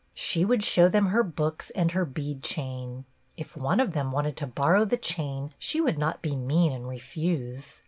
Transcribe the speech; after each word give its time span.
She 0.15 0.43
would 0.45 0.63
show 0.63 0.89
them 0.89 1.09
her 1.09 1.21
books 1.21 1.69
and 1.75 1.91
her 1.91 2.05
bead 2.05 2.41
chain. 2.41 3.05
If 3.37 3.55
one 3.55 3.79
of 3.79 3.91
them 3.93 4.11
wanted 4.11 4.35
to 4.37 4.47
bor 4.47 4.71
row 4.73 4.83
the 4.83 4.97
chain 4.97 5.51
she 5.59 5.79
would 5.79 5.99
not 5.99 6.23
be 6.23 6.35
mean 6.35 6.71
and 6.71 6.87
refuse. 6.87 7.79